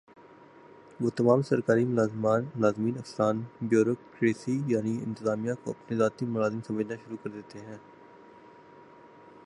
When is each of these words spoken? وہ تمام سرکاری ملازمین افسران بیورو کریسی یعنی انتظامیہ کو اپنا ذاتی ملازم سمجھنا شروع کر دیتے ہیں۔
وہ 0.99 1.09
تمام 1.09 1.41
سرکاری 1.41 1.85
ملازمین 1.85 2.97
افسران 2.97 3.37
بیورو 3.61 3.93
کریسی 4.13 4.55
یعنی 4.67 4.93
انتظامیہ 5.05 5.53
کو 5.63 5.71
اپنا 5.71 5.97
ذاتی 5.97 6.25
ملازم 6.25 6.59
سمجھنا 6.67 6.95
شروع 6.95 7.17
کر 7.23 7.29
دیتے 7.29 7.59
ہیں۔ 7.59 7.77